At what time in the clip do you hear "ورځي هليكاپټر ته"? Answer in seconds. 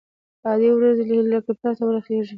0.77-1.83